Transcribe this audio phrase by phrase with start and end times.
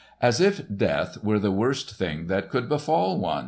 [0.19, 3.39] "As if death were the worst thing that could befall one!"